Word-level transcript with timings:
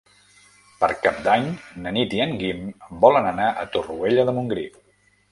Per 0.83 0.87
Cap 1.01 1.17
d'Any 1.25 1.43
na 1.83 1.91
Nit 1.97 2.15
i 2.19 2.21
en 2.25 2.33
Guim 2.39 2.63
volen 3.03 3.27
anar 3.33 3.49
a 3.51 3.67
Torroella 3.75 4.25
de 4.31 4.35
Montgrí. 4.39 4.65